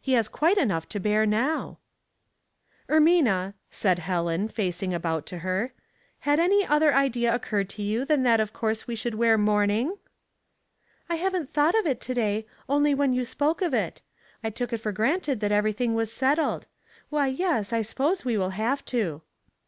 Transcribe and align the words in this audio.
He 0.00 0.12
has 0.12 0.28
quite 0.28 0.58
enough 0.58 0.88
to 0.90 1.00
bear 1.00 1.26
now." 1.26 1.78
Mourning 2.88 3.18
and 3.18 3.24
Dressmaking, 3.24 3.24
95 3.26 3.50
"Ermina," 3.50 3.54
said 3.72 3.98
Helen, 3.98 4.48
facing 4.48 4.94
about 4.94 5.26
to 5.26 5.38
her,'' 5.38 5.72
had 6.20 6.38
any 6.38 6.64
other 6.64 6.94
idea 6.94 7.34
occurred 7.34 7.68
to 7.70 7.82
you 7.82 8.04
than 8.04 8.22
that 8.22 8.38
of 8.38 8.52
course 8.52 8.86
we 8.86 8.96
would 9.04 9.14
wear 9.16 9.36
mourning?''" 9.36 9.96
I 11.10 11.16
haven't 11.16 11.50
thought 11.52 11.74
of 11.74 11.84
it 11.88 12.00
to 12.02 12.14
day 12.14 12.46
only 12.68 12.94
when 12.94 13.12
you 13.12 13.24
spoke 13.24 13.60
of 13.60 13.74
it. 13.74 14.02
I 14.44 14.50
took 14.50 14.72
it 14.72 14.78
for 14.78 14.92
granted 14.92 15.40
that 15.40 15.50
everything 15.50 15.94
was 15.96 16.12
settled. 16.12 16.68
Why, 17.10 17.26
yes, 17.26 17.72
I 17.72 17.82
suppose 17.82 18.24
we 18.24 18.38
will 18.38 18.50
have 18.50 18.84
to." 18.84 19.22